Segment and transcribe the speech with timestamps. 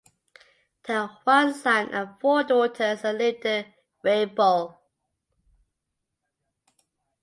[0.87, 3.71] They had one son and four daughters and lived in
[4.03, 4.79] Radebeul.